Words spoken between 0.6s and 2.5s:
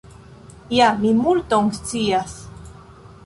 Ja mi multon scias.